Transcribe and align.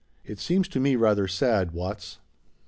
It 0.25 0.39
seems 0.39 0.67
to 0.69 0.79
me 0.79 0.95
rather 0.95 1.27
sad, 1.27 1.73
Watts." 1.73 2.17